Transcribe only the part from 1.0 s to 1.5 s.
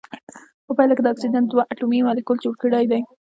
د اکسیجن